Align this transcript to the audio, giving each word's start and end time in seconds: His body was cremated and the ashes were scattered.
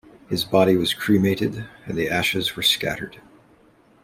His 0.29 0.43
body 0.43 0.75
was 0.77 0.95
cremated 0.95 1.67
and 1.85 1.95
the 1.95 2.09
ashes 2.09 2.55
were 2.55 2.63
scattered. 2.63 3.21